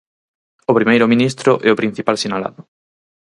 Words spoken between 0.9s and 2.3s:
ministro é o principal